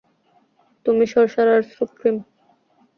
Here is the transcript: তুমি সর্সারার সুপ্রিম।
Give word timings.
তুমি 0.85 1.03
সর্সারার 1.07 1.61
সুপ্রিম। 1.73 2.15